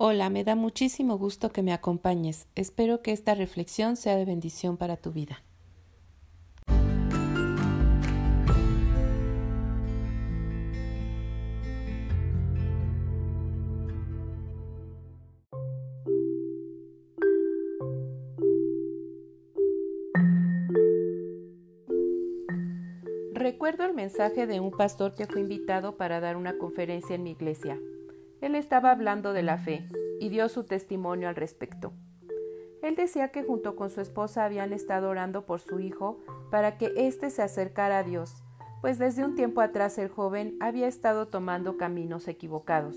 [0.00, 2.46] Hola, me da muchísimo gusto que me acompañes.
[2.54, 5.42] Espero que esta reflexión sea de bendición para tu vida.
[23.32, 27.32] Recuerdo el mensaje de un pastor que fue invitado para dar una conferencia en mi
[27.32, 27.80] iglesia.
[28.40, 29.86] Él estaba hablando de la fe
[30.20, 31.92] y dio su testimonio al respecto.
[32.82, 36.20] Él decía que junto con su esposa habían estado orando por su hijo
[36.50, 38.44] para que éste se acercara a Dios,
[38.80, 42.96] pues desde un tiempo atrás el joven había estado tomando caminos equivocados.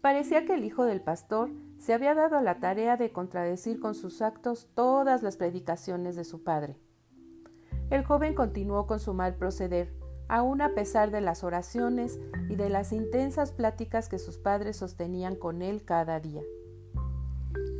[0.00, 4.22] Parecía que el hijo del pastor se había dado la tarea de contradecir con sus
[4.22, 6.76] actos todas las predicaciones de su padre.
[7.90, 9.92] El joven continuó con su mal proceder,
[10.28, 15.36] aun a pesar de las oraciones y de las intensas pláticas que sus padres sostenían
[15.36, 16.42] con él cada día.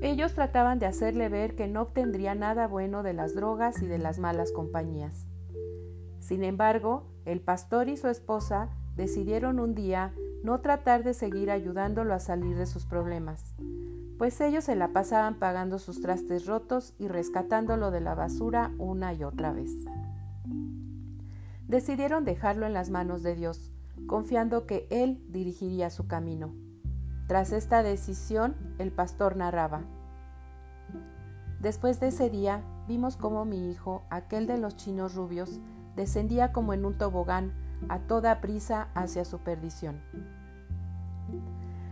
[0.03, 3.98] Ellos trataban de hacerle ver que no obtendría nada bueno de las drogas y de
[3.98, 5.27] las malas compañías.
[6.20, 12.14] Sin embargo, el pastor y su esposa decidieron un día no tratar de seguir ayudándolo
[12.14, 13.55] a salir de sus problemas,
[14.19, 19.12] pues ellos se la pasaban pagando sus trastes rotos y rescatándolo de la basura una
[19.12, 19.70] y otra vez
[21.69, 23.72] decidieron dejarlo en las manos de Dios,
[24.06, 26.55] confiando que Él dirigiría su camino.
[27.27, 29.83] Tras esta decisión, el pastor narraba,
[31.61, 35.59] Después de ese día, vimos cómo mi hijo, aquel de los chinos rubios,
[35.97, 37.53] descendía como en un tobogán
[37.89, 40.00] a toda prisa hacia su perdición.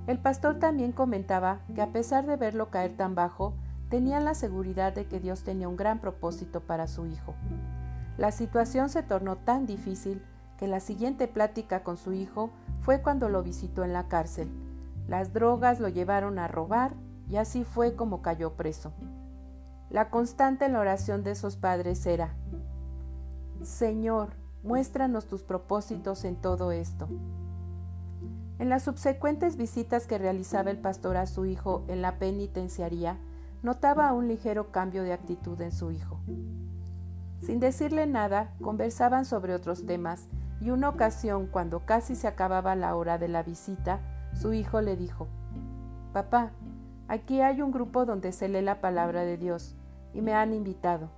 [0.06, 3.55] El pastor también comentaba que a pesar de verlo caer tan bajo,
[3.89, 7.34] tenían la seguridad de que Dios tenía un gran propósito para su hijo.
[8.17, 10.23] La situación se tornó tan difícil
[10.57, 12.51] que la siguiente plática con su hijo
[12.83, 14.51] fue cuando lo visitó en la cárcel.
[15.09, 16.95] Las drogas lo llevaron a robar
[17.29, 18.92] y así fue como cayó preso.
[19.91, 22.35] La constante en la oración de esos padres era,
[23.63, 27.08] Señor, muéstranos tus propósitos en todo esto.
[28.58, 33.19] En las subsecuentes visitas que realizaba el pastor a su hijo en la penitenciaría,
[33.63, 36.20] notaba un ligero cambio de actitud en su hijo.
[37.44, 40.28] Sin decirle nada, conversaban sobre otros temas,
[40.62, 44.00] y una ocasión, cuando casi se acababa la hora de la visita,
[44.32, 45.28] su hijo le dijo
[46.14, 46.52] Papá,
[47.06, 49.77] aquí hay un grupo donde se lee la palabra de Dios,
[50.14, 51.10] y me han invitado.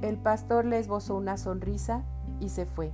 [0.00, 2.04] El pastor le esbozó una sonrisa
[2.38, 2.92] y se fue.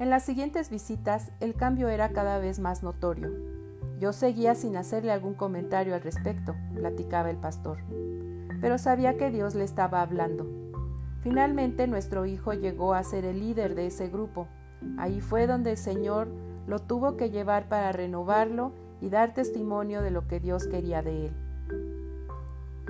[0.00, 3.30] En las siguientes visitas el cambio era cada vez más notorio.
[3.98, 7.78] Yo seguía sin hacerle algún comentario al respecto, platicaba el pastor
[8.60, 10.46] pero sabía que Dios le estaba hablando.
[11.22, 14.48] Finalmente nuestro hijo llegó a ser el líder de ese grupo.
[14.96, 16.28] Ahí fue donde el Señor
[16.66, 21.26] lo tuvo que llevar para renovarlo y dar testimonio de lo que Dios quería de
[21.26, 21.32] él.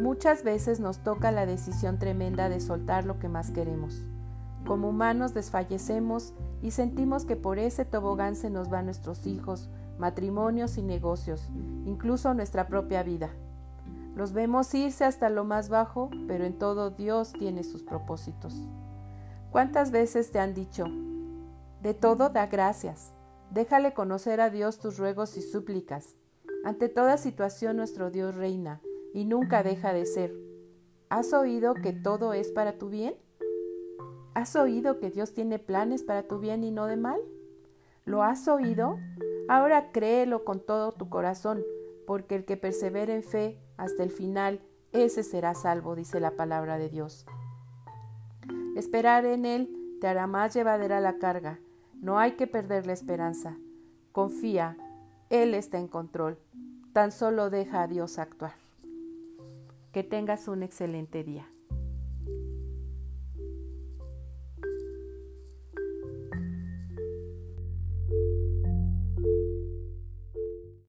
[0.01, 4.05] Muchas veces nos toca la decisión tremenda de soltar lo que más queremos.
[4.67, 10.79] Como humanos desfallecemos y sentimos que por ese tobogán se nos van nuestros hijos, matrimonios
[10.79, 11.51] y negocios,
[11.85, 13.31] incluso nuestra propia vida.
[14.21, 18.55] Los vemos irse hasta lo más bajo, pero en todo Dios tiene sus propósitos.
[19.51, 20.85] ¿Cuántas veces te han dicho,
[21.81, 23.15] de todo da gracias,
[23.51, 26.17] déjale conocer a Dios tus ruegos y súplicas?
[26.67, 28.83] Ante toda situación nuestro Dios reina
[29.15, 30.35] y nunca deja de ser.
[31.09, 33.15] ¿Has oído que todo es para tu bien?
[34.35, 37.23] ¿Has oído que Dios tiene planes para tu bien y no de mal?
[38.05, 38.99] ¿Lo has oído?
[39.49, 41.65] Ahora créelo con todo tu corazón,
[42.07, 44.61] porque el que persevera en fe hasta el final,
[44.93, 47.25] ese será salvo, dice la palabra de Dios.
[48.77, 49.71] Esperar en Él
[50.03, 51.61] te hará más llevadera la carga.
[51.95, 53.57] No hay que perder la esperanza.
[54.13, 54.77] Confía,
[55.31, 56.39] Él está en control.
[56.93, 58.53] Tan solo deja a Dios actuar.
[59.93, 61.49] Que tengas un excelente día.